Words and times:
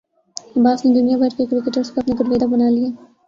عباس 0.57 0.79
نے 0.85 0.93
دنیا 0.95 1.17
بھر 1.17 1.35
کے 1.37 1.45
کرکٹرز 1.45 1.91
کو 1.91 2.01
اپنا 2.01 2.15
گرویدہ 2.19 2.45
بنا 2.53 2.69
لیا 2.69 2.89